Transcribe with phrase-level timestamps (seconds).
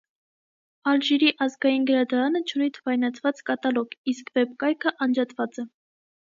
[0.91, 5.71] Ալժիրի ազգային գրադարանը չունի թվայնացված կատալոգ, իսկ վեբ կայքը անջատված է։